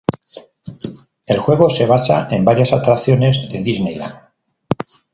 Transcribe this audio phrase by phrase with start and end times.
[1.27, 4.15] El juego se basa en varias atracciones de Disneyland.